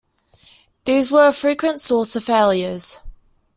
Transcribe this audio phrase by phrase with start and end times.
[0.85, 3.01] These were a frequent source of failures.